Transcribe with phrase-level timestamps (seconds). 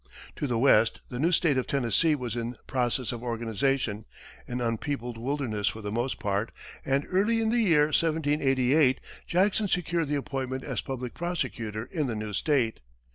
[0.37, 4.05] To the west, the new state of Tennessee was in process of organization
[4.47, 6.51] an unpeopled wilderness for the most part
[6.83, 12.15] and early in the year 1788, Jackson secured the appointment as public prosecutor in the
[12.15, 12.79] new state.